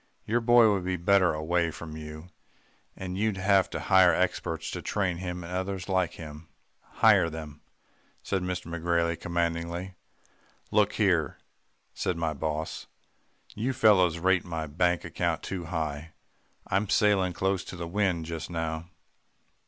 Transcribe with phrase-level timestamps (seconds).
[0.25, 2.29] 'Your boy would be better away from you
[2.95, 6.47] and you'd have to hire experts to train him and others like him.'
[6.81, 7.61] "'Hire them,'
[8.23, 9.93] said McGrailey commandingly.
[10.71, 11.37] "'Look here,'
[11.93, 12.87] said my boss,
[13.53, 16.13] 'you fellows rate my bank account too high.
[16.65, 18.89] I'm sailing close to the wind just now.